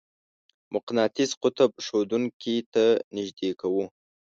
مقناطیس 0.73 1.31
قطب 1.43 1.71
ښودونکې 1.85 2.55
ته 2.73 2.85
نژدې 3.15 3.49
کوو. 3.61 3.83